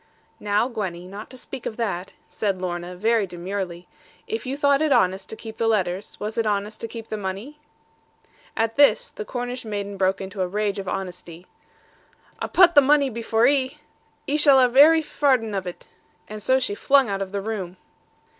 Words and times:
'Now, 0.39 0.67
Gwenny, 0.67 1.05
not 1.07 1.29
to 1.29 1.37
speak 1.37 1.67
of 1.67 1.77
that,' 1.77 2.13
said 2.27 2.59
Lorna, 2.59 2.95
very 2.95 3.27
demurely, 3.27 3.87
'if 4.25 4.47
you 4.47 4.57
thought 4.57 4.81
it 4.81 4.91
honest 4.91 5.29
to 5.29 5.35
keep 5.35 5.57
the 5.57 5.67
letters, 5.67 6.19
was 6.19 6.39
it 6.39 6.47
honest 6.47 6.81
to 6.81 6.87
keep 6.87 7.09
the 7.09 7.17
money?' 7.17 7.59
At 8.57 8.77
this 8.77 9.11
the 9.11 9.23
Cornish 9.23 9.63
maiden 9.63 9.97
broke 9.97 10.19
into 10.19 10.41
a 10.41 10.47
rage 10.47 10.79
of 10.79 10.87
honesty: 10.87 11.45
'A 12.41 12.47
putt 12.47 12.73
the 12.73 12.81
money 12.81 13.11
by 13.11 13.21
for 13.21 13.45
'ee. 13.45 13.77
'Ee 14.25 14.37
shall 14.37 14.57
have 14.59 14.75
every 14.75 15.03
farden 15.03 15.53
of 15.53 15.67
it.' 15.67 15.85
And 16.27 16.41
so 16.41 16.57
she 16.59 16.73
flung 16.73 17.07
out 17.07 17.21
of 17.21 17.31
the 17.31 17.39
room. 17.41 17.77